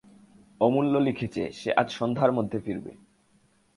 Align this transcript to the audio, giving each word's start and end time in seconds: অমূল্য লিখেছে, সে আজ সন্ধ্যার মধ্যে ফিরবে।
অমূল্য 0.61 0.93
লিখেছে, 0.97 1.43
সে 1.51 1.69
আজ 1.73 1.87
সন্ধ্যার 1.89 2.31
মধ্যে 2.31 2.57
ফিরবে। 2.59 2.91